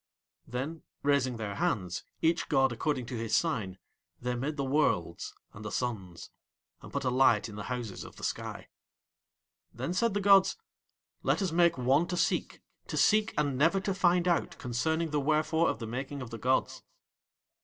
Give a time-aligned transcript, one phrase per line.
[0.47, 3.77] Then raising Their hands, each god according to his sign,
[4.19, 6.31] They made the worlds and the suns,
[6.81, 8.69] and put a light in the houses of the sky.
[9.71, 10.57] Then said the gods:
[11.21, 15.21] "Let Us make one to seek, to seek and never to find out concerning the
[15.21, 16.81] wherefore of the making of the gods."